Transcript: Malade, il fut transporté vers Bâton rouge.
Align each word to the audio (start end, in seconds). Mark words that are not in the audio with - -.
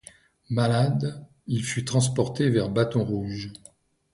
Malade, 0.49 1.27
il 1.45 1.63
fut 1.63 1.85
transporté 1.85 2.49
vers 2.49 2.69
Bâton 2.71 3.03
rouge. 3.05 3.53